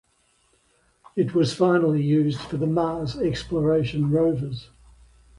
It 1.15 1.35
was 1.35 1.53
finally 1.53 2.01
used 2.01 2.39
for 2.41 2.57
the 2.57 2.65
Mars 2.65 3.19
Exploration 3.19 4.09
Rovers. 4.09 4.71